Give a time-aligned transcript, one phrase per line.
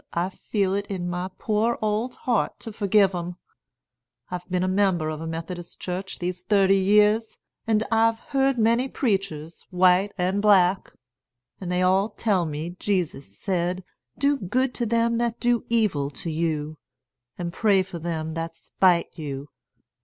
[0.13, 3.35] I feel it in my poor old heart to forgive 'em.
[4.31, 9.67] I've been member of a Methodist church these thirty years, an' I've heard many preachers,
[9.69, 10.91] white and black;
[11.59, 13.83] an' they all tell me Jesus said,
[14.17, 16.79] Do good to them that do evil to you,
[17.37, 19.49] an' pray for them that spite you.